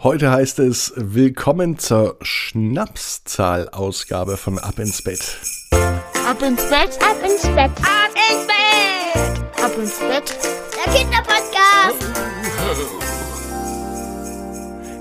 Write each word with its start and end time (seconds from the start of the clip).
Heute 0.00 0.30
heißt 0.30 0.60
es 0.60 0.92
Willkommen 0.94 1.76
zur 1.76 2.18
Schnapszahl-Ausgabe 2.22 4.36
von 4.36 4.60
Ab 4.60 4.78
ins 4.78 5.02
Bett. 5.02 5.40
Ab 5.72 6.40
ins 6.40 6.62
Bett, 6.70 6.96
ab 7.02 7.16
ins 7.24 7.42
Bett, 7.42 7.72
ab 7.82 8.14
ins 8.14 8.46
Bett, 8.46 9.42
ab 9.60 9.72
ins 9.76 9.98
Bett, 9.98 10.38
der 10.76 10.92
Kinderpodcast. 10.94 11.96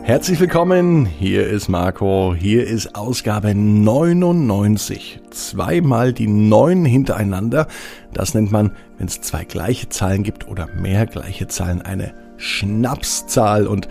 Herzlich 0.02 0.40
willkommen, 0.40 1.06
hier 1.06 1.46
ist 1.46 1.68
Marco, 1.68 2.34
hier 2.36 2.66
ist 2.66 2.96
Ausgabe 2.96 3.54
99. 3.54 5.20
Zweimal 5.30 6.12
die 6.12 6.26
9 6.26 6.86
hintereinander. 6.86 7.68
Das 8.14 8.34
nennt 8.34 8.52
man, 8.52 8.76
wenn 8.98 9.06
es 9.06 9.22
zwei 9.22 9.44
gleiche 9.44 9.90
Zahlen 9.90 10.24
gibt 10.24 10.48
oder 10.48 10.66
mehr 10.66 11.06
gleiche 11.06 11.48
Zahlen, 11.48 11.84
eine 11.84 12.16
Schnapszahl 12.38 13.68
und 13.68 13.88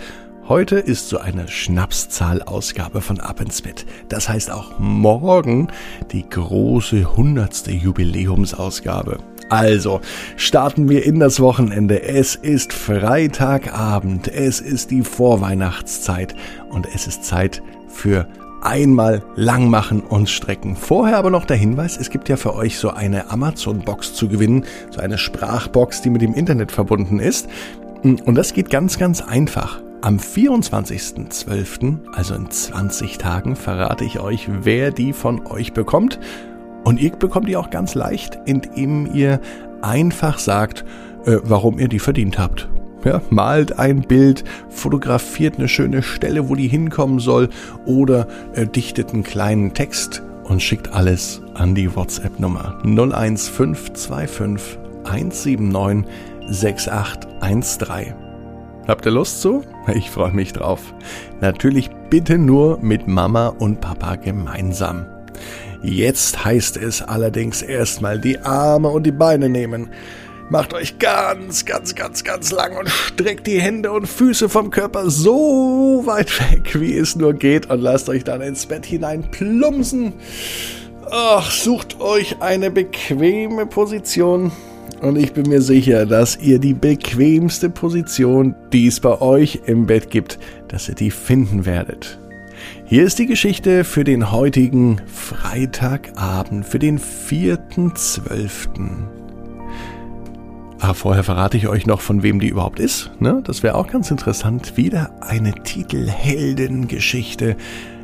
Heute 0.49 0.77
ist 0.77 1.09
so 1.09 1.19
eine 1.19 1.49
Schnapszahl-Ausgabe 1.49 3.01
von 3.01 3.19
Ab 3.19 3.41
ins 3.41 3.63
Bett. 3.63 3.85
Das 4.09 4.29
heißt 4.29 4.53
auch 4.53 4.79
morgen 4.79 5.67
die 6.13 6.23
große 6.29 7.17
hundertste 7.17 7.73
Jubiläumsausgabe. 7.73 9.19
Also, 9.51 10.01
starten 10.37 10.89
wir 10.89 11.05
in 11.05 11.19
das 11.19 11.41
Wochenende. 11.41 12.01
Es 12.01 12.37
ist 12.37 12.73
Freitagabend, 12.73 14.29
es 14.29 14.61
ist 14.61 14.93
die 14.93 15.03
Vorweihnachtszeit 15.03 16.37
und 16.71 16.87
es 16.95 17.09
ist 17.09 17.25
Zeit 17.25 17.61
für 17.89 18.29
einmal 18.63 19.25
lang 19.35 19.69
machen 19.69 20.01
und 20.01 20.31
strecken. 20.31 20.77
Vorher 20.77 21.19
aber 21.19 21.31
noch 21.31 21.45
der 21.45 21.57
Hinweis, 21.57 21.97
es 21.97 22.09
gibt 22.09 22.29
ja 22.29 22.37
für 22.37 22.55
euch 22.55 22.79
so 22.79 22.91
eine 22.91 23.33
Amazon-Box 23.33 24.15
zu 24.15 24.29
gewinnen, 24.29 24.65
so 24.93 25.01
eine 25.01 25.19
Sprachbox, 25.19 26.03
die 26.03 26.11
mit 26.11 26.23
dem 26.23 26.35
Internet 26.35 26.71
verbunden 26.71 27.19
ist. 27.19 27.49
Und 28.05 28.37
das 28.37 28.53
geht 28.53 28.71
ganz, 28.71 28.97
ganz 28.97 29.21
einfach. 29.21 29.81
Am 30.03 30.19
24.12., 30.19 32.13
also 32.13 32.35
in 32.35 32.51
20 32.51 33.19
Tagen, 33.19 33.57
verrate 33.57 34.05
ich 34.05 34.21
euch, 34.21 34.49
wer 34.63 34.91
die 34.91 35.13
von 35.13 35.47
euch 35.47 35.73
bekommt. 35.73 36.21
Und 36.85 37.01
ihr 37.01 37.11
bekommt 37.11 37.49
die 37.49 37.57
auch 37.57 37.71
ganz 37.71 37.95
leicht, 37.95 38.39
indem 38.45 39.13
ihr 39.13 39.41
einfach 39.83 40.39
sagt, 40.39 40.85
äh, 41.25 41.39
warum 41.43 41.79
ihr 41.79 41.89
die 41.89 41.99
verdient 41.99 42.39
habt. 42.39 42.69
Ja, 43.05 43.21
malt 43.31 43.79
ein 43.79 44.03
Bild, 44.03 44.45
fotografiert 44.69 45.59
eine 45.59 45.69
schöne 45.69 46.03
Stelle, 46.03 46.49
wo 46.49 46.55
die 46.55 46.69
hinkommen 46.69 47.19
soll, 47.19 47.49
oder 47.85 48.27
äh, 48.55 48.67
dichtet 48.67 49.13
einen 49.13 49.23
kleinen 49.23 49.75
Text 49.75 50.23
und 50.45 50.63
schickt 50.63 50.93
alles 50.93 51.43
an 51.55 51.75
die 51.75 51.95
WhatsApp-Nummer 51.95 52.79
01525 52.85 54.79
179 55.05 56.05
6813. 56.49 58.26
Habt 58.87 59.05
ihr 59.05 59.13
Lust 59.13 59.41
zu? 59.41 59.65
Ich 59.95 60.11
freue 60.11 60.33
mich 60.33 60.53
drauf. 60.53 60.95
Natürlich 61.41 61.91
bitte 62.09 62.39
nur 62.39 62.79
mit 62.79 63.09
Mama 63.09 63.49
und 63.49 63.81
Papa 63.81 64.15
gemeinsam. 64.15 65.07
Jetzt 65.83 66.45
heißt 66.45 66.77
es 66.77 67.03
allerdings 67.03 67.63
erstmal 67.63 68.21
die 68.21 68.39
Arme 68.39 68.89
und 68.89 69.05
die 69.05 69.13
Beine 69.13 69.49
nehmen. 69.49 69.91
Macht 70.51 70.73
euch 70.75 71.01
ganz, 71.01 71.65
ganz, 71.65 71.97
ganz, 71.97 72.23
ganz 72.23 72.53
lang 72.53 72.77
und 72.77 72.89
streckt 72.89 73.49
die 73.49 73.61
Hände 73.61 73.91
und 73.91 74.07
Füße 74.07 74.49
vom 74.49 74.71
Körper 74.71 75.11
so 75.11 76.03
weit 76.07 76.53
weg, 76.53 76.81
wie 76.81 76.97
es 76.97 77.17
nur 77.17 77.35
geht 77.35 77.69
und 77.69 77.81
lasst 77.81 78.09
euch 78.09 78.23
dann 78.23 78.41
ins 78.41 78.67
Bett 78.67 78.87
hinein 78.87 79.29
plumpsen. 79.33 80.13
Ach, 81.11 81.51
sucht 81.51 82.01
euch 82.01 82.41
eine 82.41 82.71
bequeme 82.71 83.67
Position 83.67 84.53
und 85.01 85.17
ich 85.17 85.33
bin 85.33 85.49
mir 85.49 85.63
sicher, 85.63 86.07
dass 86.07 86.39
ihr 86.39 86.59
die 86.59 86.75
bequemste 86.75 87.71
Position, 87.71 88.55
die 88.73 88.87
es 88.87 89.01
bei 89.01 89.21
euch 89.21 89.61
im 89.67 89.87
Bett 89.87 90.11
gibt, 90.11 90.39
dass 90.69 90.89
ihr 90.89 90.95
die 90.95 91.11
finden 91.11 91.67
werdet. 91.67 92.19
Hier 92.85 93.05
ist 93.05 93.19
die 93.19 93.27
Geschichte 93.27 93.85
für 93.85 94.05
den 94.05 94.31
heutigen 94.31 95.01
Freitagabend, 95.07 96.65
für 96.65 96.79
den 96.79 96.99
4.12. 96.99 98.49
Aber 100.79 100.95
vorher 100.95 101.25
verrate 101.25 101.57
ich 101.57 101.69
euch 101.69 101.87
noch, 101.87 102.01
von 102.01 102.23
wem 102.23 102.39
die 102.39 102.49
überhaupt 102.49 102.79
ist. 102.79 103.11
Ne? 103.19 103.41
Das 103.45 103.63
wäre 103.63 103.77
auch 103.77 103.89
ganz 103.89 104.11
interessant. 104.11 104.77
Wieder 104.77 105.11
eine 105.21 105.53
Titelheldengeschichte. 105.53 107.57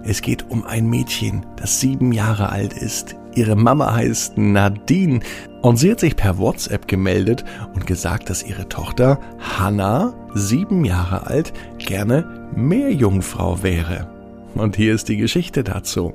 Es 0.05 0.23
geht 0.23 0.51
um 0.51 0.65
ein 0.65 0.89
Mädchen, 0.89 1.47
das 1.57 1.81
sieben 1.81 2.13
Jahre 2.13 2.49
alt 2.49 2.73
ist. 2.73 3.15
Ihre 3.35 3.57
Mama 3.57 3.95
heißt 3.95 4.37
Nadine 4.37 5.21
und 5.63 5.77
sie 5.77 5.91
hat 5.91 6.01
sich 6.01 6.17
per 6.17 6.39
WhatsApp 6.39 6.87
gemeldet 6.87 7.45
und 7.75 7.87
gesagt, 7.87 8.29
dass 8.29 8.43
ihre 8.43 8.69
Tochter 8.69 9.19
Hannah, 9.39 10.15
sieben 10.35 10.85
Jahre 10.85 11.27
alt, 11.27 11.53
gerne 11.79 12.51
Meerjungfrau 12.55 13.63
wäre. 13.63 14.11
Und 14.55 14.77
hier 14.77 14.95
ist 14.95 15.09
die 15.09 15.17
Geschichte 15.17 15.65
dazu. 15.65 16.13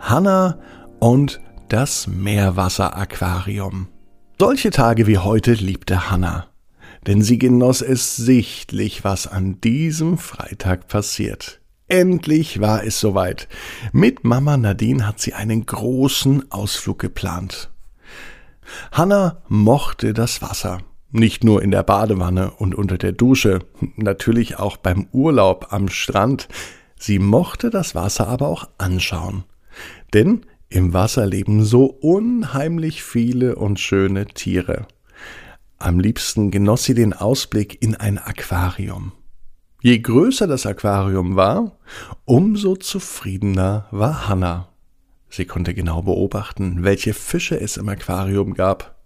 Hannah 0.00 0.58
und 0.98 1.40
das 1.68 2.06
Meerwasseraquarium. 2.06 3.88
Solche 4.38 4.70
Tage 4.70 5.06
wie 5.06 5.18
heute 5.18 5.52
liebte 5.52 6.10
Hannah, 6.10 6.46
denn 7.06 7.22
sie 7.22 7.38
genoss 7.38 7.82
es 7.82 8.16
sichtlich, 8.16 9.04
was 9.04 9.26
an 9.26 9.60
diesem 9.60 10.16
Freitag 10.16 10.88
passiert. 10.88 11.60
Endlich 11.88 12.60
war 12.60 12.84
es 12.84 12.98
soweit. 12.98 13.48
Mit 13.92 14.24
Mama 14.24 14.56
Nadine 14.56 15.06
hat 15.06 15.20
sie 15.20 15.34
einen 15.34 15.66
großen 15.66 16.50
Ausflug 16.50 16.98
geplant. 16.98 17.70
Hanna 18.90 19.42
mochte 19.48 20.12
das 20.12 20.42
Wasser. 20.42 20.80
Nicht 21.12 21.44
nur 21.44 21.62
in 21.62 21.70
der 21.70 21.84
Badewanne 21.84 22.50
und 22.50 22.74
unter 22.74 22.98
der 22.98 23.12
Dusche, 23.12 23.60
natürlich 23.94 24.58
auch 24.58 24.76
beim 24.76 25.06
Urlaub 25.12 25.68
am 25.70 25.88
Strand. 25.88 26.48
Sie 26.98 27.20
mochte 27.20 27.70
das 27.70 27.94
Wasser 27.94 28.26
aber 28.26 28.48
auch 28.48 28.68
anschauen. 28.78 29.44
Denn 30.12 30.44
im 30.68 30.92
Wasser 30.92 31.26
leben 31.26 31.64
so 31.64 31.84
unheimlich 31.84 33.04
viele 33.04 33.54
und 33.54 33.78
schöne 33.78 34.26
Tiere. 34.26 34.88
Am 35.78 36.00
liebsten 36.00 36.50
genoss 36.50 36.84
sie 36.84 36.94
den 36.94 37.12
Ausblick 37.12 37.80
in 37.80 37.94
ein 37.94 38.18
Aquarium. 38.18 39.12
Je 39.86 40.00
größer 40.00 40.48
das 40.48 40.66
Aquarium 40.66 41.36
war, 41.36 41.78
umso 42.24 42.74
zufriedener 42.74 43.86
war 43.92 44.26
Hannah. 44.26 44.68
Sie 45.30 45.44
konnte 45.44 45.74
genau 45.74 46.02
beobachten, 46.02 46.82
welche 46.82 47.14
Fische 47.14 47.60
es 47.60 47.76
im 47.76 47.88
Aquarium 47.88 48.54
gab 48.54 48.96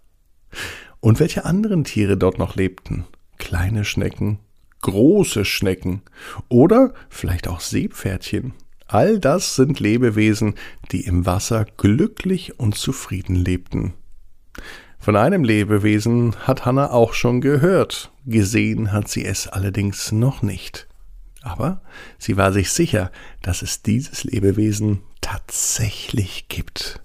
und 0.99 1.19
welche 1.19 1.45
anderen 1.45 1.83
Tiere 1.83 2.17
dort 2.17 2.39
noch 2.39 2.55
lebten. 2.55 3.05
Kleine 3.37 3.85
Schnecken, 3.85 4.39
große 4.81 5.45
Schnecken 5.45 6.01
oder 6.49 6.95
vielleicht 7.09 7.47
auch 7.47 7.59
Seepferdchen. 7.59 8.53
All 8.87 9.19
das 9.19 9.55
sind 9.55 9.79
Lebewesen, 9.79 10.55
die 10.91 11.01
im 11.01 11.27
Wasser 11.27 11.67
glücklich 11.77 12.59
und 12.59 12.73
zufrieden 12.73 13.35
lebten. 13.35 13.93
Von 15.01 15.15
einem 15.15 15.43
Lebewesen 15.43 16.35
hat 16.41 16.63
Hanna 16.63 16.91
auch 16.91 17.15
schon 17.15 17.41
gehört, 17.41 18.11
gesehen 18.27 18.91
hat 18.91 19.07
sie 19.07 19.25
es 19.25 19.47
allerdings 19.47 20.11
noch 20.11 20.43
nicht. 20.43 20.87
Aber 21.41 21.81
sie 22.19 22.37
war 22.37 22.53
sich 22.53 22.69
sicher, 22.69 23.11
dass 23.41 23.63
es 23.63 23.81
dieses 23.81 24.23
Lebewesen 24.23 24.99
tatsächlich 25.19 26.49
gibt. 26.49 27.01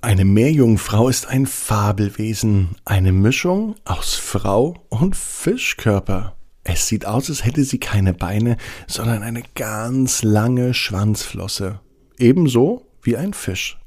Eine 0.00 0.24
Meerjungfrau 0.24 1.08
ist 1.08 1.28
ein 1.28 1.46
Fabelwesen, 1.46 2.70
eine 2.84 3.12
Mischung 3.12 3.76
aus 3.84 4.16
Frau 4.16 4.74
und 4.88 5.14
Fischkörper. 5.14 6.34
Es 6.64 6.88
sieht 6.88 7.06
aus, 7.06 7.30
als 7.30 7.44
hätte 7.44 7.62
sie 7.62 7.78
keine 7.78 8.12
Beine, 8.12 8.56
sondern 8.88 9.22
eine 9.22 9.44
ganz 9.54 10.24
lange 10.24 10.74
Schwanzflosse. 10.74 11.78
Ebenso 12.18 12.88
wie 13.02 13.16
ein 13.16 13.34
Fisch. 13.34 13.78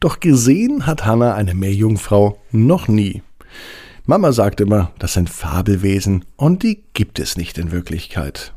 Doch 0.00 0.20
gesehen 0.20 0.86
hat 0.86 1.04
Hannah 1.06 1.34
eine 1.34 1.54
Meerjungfrau 1.54 2.38
noch 2.50 2.88
nie. 2.88 3.22
Mama 4.04 4.32
sagt 4.32 4.60
immer, 4.60 4.90
das 4.98 5.12
sind 5.12 5.30
Fabelwesen 5.30 6.24
und 6.36 6.62
die 6.62 6.82
gibt 6.92 7.18
es 7.18 7.36
nicht 7.36 7.56
in 7.58 7.70
Wirklichkeit. 7.70 8.52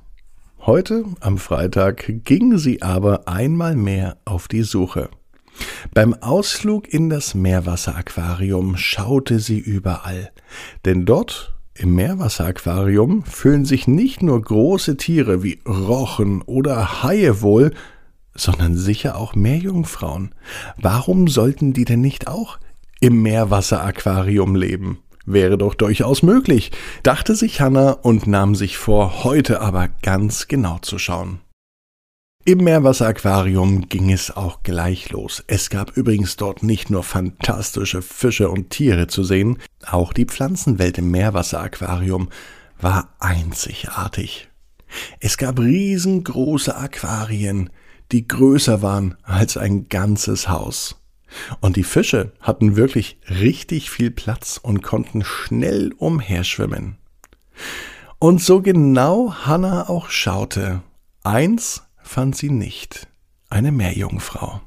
Heute, 0.60 1.06
am 1.19 1.38
Freitag, 1.38 2.12
ging 2.24 2.57
sie 2.57 2.81
aber 2.81 3.28
einmal 3.28 3.75
mehr 3.75 4.18
auf 4.25 4.48
die 4.48 4.63
Suche. 4.63 5.10
Beim 5.94 6.16
Ausflug 6.16 6.92
in 6.92 7.10
das 7.10 7.36
Meerwasseraquarium 7.36 8.75
schaute 8.75 9.40
sie 9.40 9.60
überall, 9.60 10.31
denn 10.84 11.06
dort 11.06 11.54
im 11.75 11.94
Meerwasseraquarium 11.94 13.24
fühlen 13.25 13.66
sich 13.66 13.88
nicht 13.88 14.24
nur 14.24 14.42
große 14.42 14.98
Tiere 14.98 15.44
wie 15.44 15.60
Rochen 15.68 16.42
oder 16.42 17.04
Haie 17.04 17.42
wohl, 17.42 17.72
sondern 18.36 18.76
sicher 18.76 19.18
auch 19.18 19.36
Meerjungfrauen. 19.36 20.36
Warum 20.78 21.28
sollten 21.28 21.74
die 21.74 21.86
denn 21.86 22.02
nicht 22.02 22.28
auch 22.28 22.60
im 23.00 23.22
Meerwasseraquarium 23.22 24.56
leben? 24.56 25.00
Wäre 25.26 25.58
doch 25.58 25.74
durchaus 25.74 26.22
möglich, 26.22 26.72
dachte 27.02 27.36
sich 27.36 27.60
Hanna 27.60 27.92
und 27.92 28.28
nahm 28.28 28.54
sich 28.54 28.78
vor, 28.78 29.24
heute 29.24 29.60
aber 29.62 29.88
ganz 30.04 30.48
genau 30.48 30.78
zu 30.80 31.00
schauen. 31.00 31.40
Im 32.48 32.60
Meerwasseraquarium 32.60 33.90
ging 33.90 34.12
es 34.12 34.30
auch 34.30 34.62
gleich 34.62 35.10
los. 35.10 35.44
Es 35.48 35.72
gab 35.72 35.98
übrigens 35.98 36.36
dort 36.36 36.62
nicht 36.62 36.92
nur 36.92 37.02
fantastische 37.02 38.04
Fische 38.04 38.50
und 38.50 38.70
Tiere 38.70 39.08
zu 39.08 39.24
sehen, 39.24 39.58
auch 39.84 40.14
die 40.14 40.26
Pflanzenwelt 40.26 41.00
im 41.00 41.10
Meerwasseraquarium 41.10 42.30
war 42.80 43.16
einzigartig. 43.18 44.48
Es 45.20 45.38
gab 45.38 45.60
riesengroße 45.60 46.76
Aquarien, 46.76 47.72
die 48.12 48.28
größer 48.28 48.81
waren 48.81 49.16
als 49.24 49.57
ein 49.57 49.90
ganzes 49.90 50.50
Haus. 50.50 51.02
Und 51.60 51.75
die 51.75 51.84
Fische 51.84 52.31
hatten 52.40 52.75
wirklich 52.75 53.18
richtig 53.30 53.90
viel 53.90 54.12
Platz 54.12 54.60
und 54.62 54.81
konnten 54.84 55.24
schnell 55.24 55.92
umherschwimmen. 55.98 56.98
Und 58.19 58.42
so 58.42 58.62
genau 58.62 59.34
Hannah 59.34 59.90
auch 59.90 60.10
schaute, 60.10 60.81
eins 61.24 61.84
fand 62.02 62.36
sie 62.36 62.50
nicht, 62.50 63.07
eine 63.50 63.72
Meerjungfrau. 63.72 64.62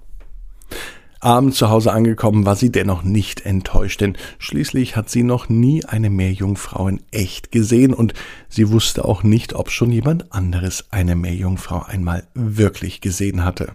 Abends 1.20 1.56
zu 1.56 1.68
Hause 1.68 1.92
angekommen 1.92 2.46
war 2.46 2.54
sie 2.54 2.70
dennoch 2.70 3.02
nicht 3.02 3.44
enttäuscht, 3.44 4.00
denn 4.00 4.16
schließlich 4.38 4.94
hat 4.94 5.10
sie 5.10 5.24
noch 5.24 5.48
nie 5.48 5.84
eine 5.84 6.10
Meerjungfrau 6.10 6.86
in 6.86 7.00
echt 7.10 7.50
gesehen 7.50 7.92
und 7.92 8.14
sie 8.48 8.70
wusste 8.70 9.04
auch 9.04 9.24
nicht, 9.24 9.54
ob 9.54 9.70
schon 9.70 9.90
jemand 9.90 10.32
anderes 10.32 10.84
eine 10.90 11.16
Meerjungfrau 11.16 11.82
einmal 11.82 12.28
wirklich 12.34 13.00
gesehen 13.00 13.44
hatte. 13.44 13.74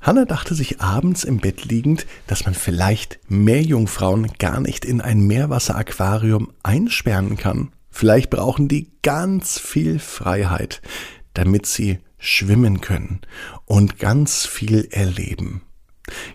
Hanna 0.00 0.24
dachte 0.24 0.54
sich 0.54 0.80
abends 0.80 1.24
im 1.24 1.38
Bett 1.38 1.64
liegend, 1.64 2.06
dass 2.28 2.44
man 2.44 2.54
vielleicht 2.54 3.18
Meerjungfrauen 3.28 4.32
gar 4.38 4.60
nicht 4.60 4.84
in 4.84 5.00
ein 5.00 5.26
Meerwasseraquarium 5.26 6.52
einsperren 6.62 7.36
kann. 7.36 7.70
Vielleicht 7.90 8.30
brauchen 8.30 8.68
die 8.68 8.90
ganz 9.02 9.58
viel 9.58 9.98
Freiheit, 9.98 10.82
damit 11.34 11.66
sie 11.66 11.98
schwimmen 12.18 12.80
können 12.80 13.20
und 13.64 13.98
ganz 13.98 14.46
viel 14.46 14.88
erleben. 14.90 15.62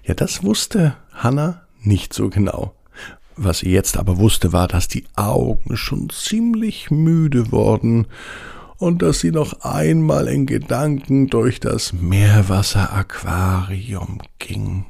Ja, 0.07 0.13
das 0.13 0.43
wusste 0.43 0.95
Hannah 1.11 1.63
nicht 1.81 2.13
so 2.13 2.29
genau. 2.29 2.73
Was 3.35 3.59
sie 3.59 3.71
jetzt 3.71 3.97
aber 3.97 4.17
wusste, 4.17 4.53
war, 4.53 4.69
dass 4.69 4.87
die 4.87 5.03
Augen 5.17 5.75
schon 5.75 6.09
ziemlich 6.09 6.89
müde 6.89 7.51
wurden 7.51 8.07
und 8.77 9.01
dass 9.01 9.19
sie 9.19 9.31
noch 9.31 9.63
einmal 9.63 10.29
in 10.29 10.45
Gedanken 10.45 11.27
durch 11.27 11.59
das 11.59 11.91
Meerwasseraquarium 11.91 14.19
ging. 14.39 14.85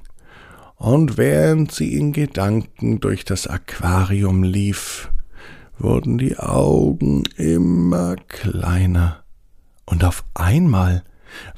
Und 0.76 1.18
während 1.18 1.72
sie 1.72 1.96
in 1.96 2.14
Gedanken 2.14 3.00
durch 3.00 3.26
das 3.26 3.48
Aquarium 3.48 4.44
lief, 4.44 5.12
wurden 5.80 6.20
die 6.20 6.38
Augen 6.38 7.24
immer 7.38 8.18
kleiner. 8.28 9.24
Und 9.86 10.04
auf 10.04 10.24
einmal 10.36 11.04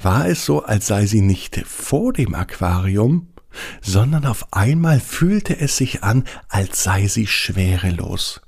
war 0.00 0.26
es 0.26 0.46
so, 0.46 0.62
als 0.62 0.86
sei 0.86 1.04
sie 1.04 1.20
nicht 1.20 1.58
vor 1.66 2.14
dem 2.14 2.34
Aquarium, 2.34 3.26
sondern 3.80 4.26
auf 4.26 4.52
einmal 4.52 5.00
fühlte 5.00 5.58
es 5.58 5.76
sich 5.76 6.02
an, 6.02 6.24
als 6.48 6.84
sei 6.84 7.06
sie 7.06 7.26
schwerelos, 7.26 8.40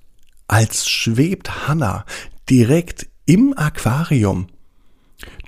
als 0.49 0.89
schwebt 0.89 1.69
Hanna 1.69 2.05
direkt 2.49 3.09
im 3.27 3.57
Aquarium. 3.57 4.49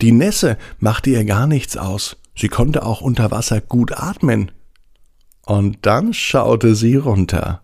Die 0.00 0.12
Nässe 0.12 0.56
machte 0.78 1.10
ihr 1.10 1.24
gar 1.24 1.46
nichts 1.46 1.76
aus, 1.76 2.16
sie 2.34 2.48
konnte 2.48 2.84
auch 2.84 3.00
unter 3.00 3.30
Wasser 3.30 3.60
gut 3.60 3.92
atmen. 3.92 4.50
Und 5.42 5.78
dann 5.82 6.14
schaute 6.14 6.74
sie 6.74 6.96
runter, 6.96 7.62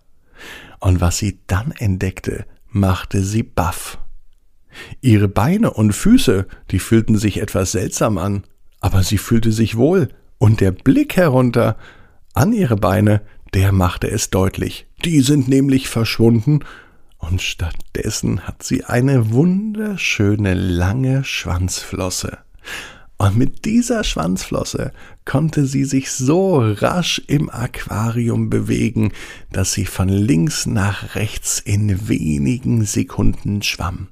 und 0.81 1.01
was 1.01 1.19
sie 1.19 1.41
dann 1.47 1.73
entdeckte, 1.73 2.47
machte 2.69 3.23
sie 3.23 3.43
baff. 3.43 3.99
Ihre 5.01 5.29
Beine 5.29 5.73
und 5.73 5.93
Füße, 5.93 6.47
die 6.71 6.79
fühlten 6.79 7.17
sich 7.17 7.41
etwas 7.41 7.73
seltsam 7.73 8.19
an, 8.19 8.45
aber 8.81 9.03
sie 9.03 9.19
fühlte 9.19 9.53
sich 9.53 9.77
wohl, 9.77 10.09
und 10.41 10.61
der 10.61 10.73
Blick 10.73 11.17
herunter 11.17 11.77
an 12.33 12.53
ihre 12.53 12.77
Beine, 12.77 13.21
der 13.55 13.71
machte 13.71 14.11
es 14.11 14.31
deutlich. 14.31 14.87
Die 15.05 15.21
sind 15.21 15.47
nämlich 15.47 15.89
verschwunden, 15.89 16.61
und 17.19 17.43
stattdessen 17.43 18.41
hat 18.41 18.63
sie 18.63 18.85
eine 18.85 19.31
wunderschöne 19.31 20.55
lange 20.55 21.23
Schwanzflosse. 21.23 22.39
Und 23.19 23.37
mit 23.37 23.67
dieser 23.67 24.03
Schwanzflosse 24.03 24.93
konnte 25.27 25.67
sie 25.67 25.85
sich 25.85 26.11
so 26.11 26.61
rasch 26.61 27.21
im 27.27 27.51
Aquarium 27.51 28.49
bewegen, 28.49 29.13
dass 29.53 29.75
sie 29.75 29.85
von 29.85 30.09
links 30.09 30.65
nach 30.65 31.15
rechts 31.15 31.61
in 31.61 32.09
wenigen 32.09 32.87
Sekunden 32.87 33.61
schwamm. 33.61 34.09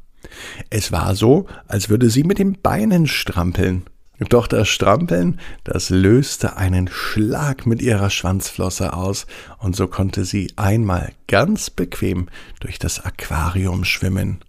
Es 0.69 0.93
war 0.93 1.15
so, 1.15 1.47
als 1.67 1.89
würde 1.89 2.11
sie 2.11 2.25
mit 2.25 2.39
den 2.39 2.61
Beinen 2.61 3.07
strampeln. 3.07 3.85
Doch 4.19 4.49
das 4.49 4.69
Strampeln, 4.69 5.38
das 5.62 5.91
löste 5.91 6.56
einen 6.56 6.88
Schlag 6.88 7.67
mit 7.67 7.81
ihrer 7.81 8.11
Schwanzflosse 8.11 8.93
aus, 8.93 9.26
und 9.59 9.76
so 9.76 9.87
konnte 9.87 10.25
sie 10.25 10.53
einmal 10.56 11.12
ganz 11.29 11.70
bequem 11.70 12.29
durch 12.59 12.79
das 12.79 13.05
Aquarium 13.05 13.85
schwimmen. 13.85 14.41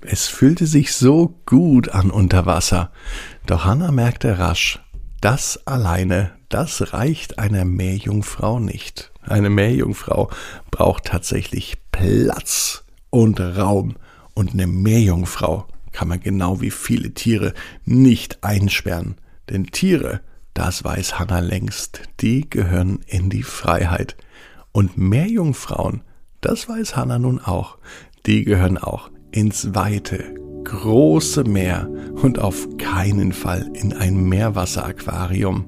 Es 0.00 0.26
fühlte 0.26 0.66
sich 0.66 0.94
so 0.94 1.38
gut 1.44 1.90
an 1.90 2.10
unter 2.10 2.46
Wasser, 2.46 2.92
doch 3.46 3.64
Hanna 3.64 3.92
merkte 3.92 4.38
rasch, 4.38 4.80
das 5.20 5.66
alleine, 5.66 6.32
das 6.48 6.94
reicht 6.94 7.38
einer 7.38 7.66
Meerjungfrau 7.66 8.58
nicht. 8.58 9.12
Eine 9.22 9.50
Meerjungfrau 9.50 10.30
braucht 10.70 11.04
tatsächlich 11.04 11.76
Platz 11.92 12.84
und 13.10 13.38
Raum, 13.38 13.96
und 14.32 14.54
eine 14.54 14.66
Meerjungfrau 14.66 15.66
kann 15.92 16.08
man 16.08 16.20
genau 16.20 16.60
wie 16.60 16.70
viele 16.70 17.12
Tiere 17.12 17.54
nicht 17.84 18.42
einsperren. 18.42 19.16
Denn 19.48 19.66
Tiere, 19.66 20.20
das 20.54 20.84
weiß 20.84 21.18
Hannah 21.18 21.40
längst, 21.40 22.02
die 22.20 22.48
gehören 22.48 23.00
in 23.06 23.30
die 23.30 23.42
Freiheit. 23.42 24.16
Und 24.72 24.96
Meerjungfrauen, 24.96 26.02
das 26.40 26.68
weiß 26.68 26.96
Hannah 26.96 27.18
nun 27.18 27.40
auch, 27.40 27.78
die 28.26 28.44
gehören 28.44 28.78
auch 28.78 29.10
ins 29.32 29.74
weite, 29.74 30.34
große 30.64 31.44
Meer 31.44 31.88
und 32.22 32.38
auf 32.38 32.76
keinen 32.78 33.32
Fall 33.32 33.70
in 33.74 33.92
ein 33.92 34.24
Meerwasseraquarium. 34.24 35.66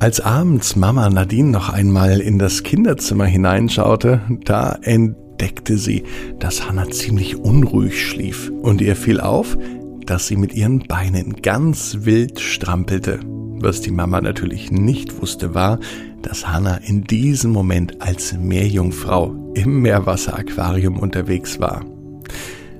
Als 0.00 0.20
abends 0.20 0.76
Mama 0.76 1.08
Nadine 1.08 1.50
noch 1.50 1.68
einmal 1.68 2.20
in 2.20 2.38
das 2.38 2.62
Kinderzimmer 2.62 3.26
hineinschaute, 3.26 4.20
da 4.44 4.72
entdeckte 4.82 5.23
entdeckte 5.44 5.76
sie, 5.76 6.04
dass 6.38 6.66
Hannah 6.66 6.90
ziemlich 6.90 7.36
unruhig 7.36 8.02
schlief, 8.08 8.50
und 8.62 8.80
ihr 8.80 8.96
fiel 8.96 9.20
auf, 9.20 9.58
dass 10.06 10.26
sie 10.26 10.36
mit 10.36 10.54
ihren 10.54 10.78
Beinen 10.86 11.42
ganz 11.42 11.98
wild 12.00 12.40
strampelte. 12.40 13.20
Was 13.60 13.82
die 13.82 13.90
Mama 13.90 14.22
natürlich 14.22 14.70
nicht 14.70 15.20
wusste, 15.20 15.54
war, 15.54 15.78
dass 16.22 16.48
Hannah 16.48 16.76
in 16.76 17.04
diesem 17.04 17.52
Moment 17.52 18.00
als 18.00 18.32
Meerjungfrau 18.32 19.52
im 19.54 19.82
Meerwasseraquarium 19.82 20.98
unterwegs 20.98 21.60
war. 21.60 21.84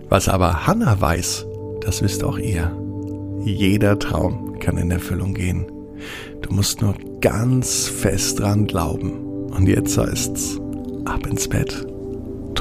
Was 0.08 0.30
aber 0.30 0.66
Hannah 0.66 0.98
weiß, 0.98 1.46
das 1.82 2.00
wisst 2.00 2.24
auch 2.24 2.38
ihr. 2.38 2.74
Jeder 3.44 3.98
Traum 3.98 4.58
kann 4.58 4.78
in 4.78 4.90
Erfüllung 4.90 5.34
gehen. 5.34 5.66
Du 6.40 6.54
musst 6.54 6.80
nur 6.80 6.94
ganz 7.20 7.88
fest 7.88 8.40
dran 8.40 8.66
glauben. 8.66 9.12
Und 9.50 9.68
jetzt 9.68 9.98
heißt's, 9.98 10.58
ab 11.04 11.26
ins 11.26 11.46
Bett 11.46 11.86